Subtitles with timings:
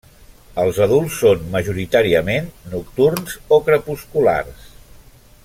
[0.61, 4.67] Els adults són majoritàriament nocturns o crepusculars.